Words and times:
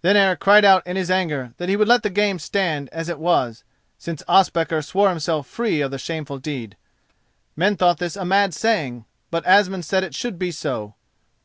Then 0.00 0.16
Eric 0.16 0.40
cried 0.40 0.64
out 0.64 0.84
in 0.88 0.96
his 0.96 1.08
anger 1.08 1.54
that 1.58 1.68
he 1.68 1.76
would 1.76 1.86
let 1.86 2.02
the 2.02 2.10
game 2.10 2.40
stand 2.40 2.88
as 2.88 3.08
it 3.08 3.20
was, 3.20 3.62
since 3.96 4.24
Ospakar 4.28 4.82
swore 4.82 5.08
himself 5.08 5.46
free 5.46 5.80
of 5.80 5.92
the 5.92 5.98
shameful 6.00 6.38
deed. 6.38 6.76
Men 7.54 7.76
thought 7.76 7.98
this 7.98 8.16
a 8.16 8.24
mad 8.24 8.54
saying, 8.54 9.04
but 9.30 9.46
Asmund 9.46 9.84
said 9.84 10.02
it 10.02 10.16
should 10.16 10.36
be 10.36 10.50
so. 10.50 10.96